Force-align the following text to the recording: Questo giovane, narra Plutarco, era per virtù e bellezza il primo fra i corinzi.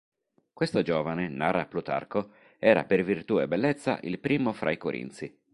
Questo 0.51 0.81
giovane, 0.81 1.27
narra 1.29 1.67
Plutarco, 1.67 2.31
era 2.57 2.85
per 2.85 3.03
virtù 3.03 3.37
e 3.39 3.47
bellezza 3.47 3.99
il 4.01 4.17
primo 4.17 4.51
fra 4.51 4.71
i 4.71 4.77
corinzi. 4.79 5.39